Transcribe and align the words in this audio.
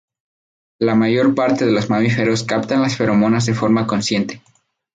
La 0.79 0.95
mayor 0.95 1.35
parte 1.35 1.63
de 1.67 1.71
los 1.71 1.91
mamíferos 1.91 2.41
captan 2.43 2.81
las 2.81 2.97
feromonas 2.97 3.45
de 3.45 3.53
forma 3.53 3.85
consciente. 3.85 4.41